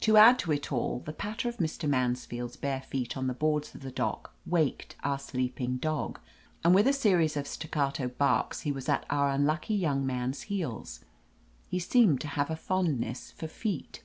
[0.00, 1.88] To add to it all, the patter of Mr.
[1.88, 6.18] Mansfield's bare feet on the boards of the dock waked our sleeping dog,
[6.64, 11.04] and with a series of staccato barks he was at our unlucky young man's heels.
[11.68, 14.02] He seemed to have a fondness for feet.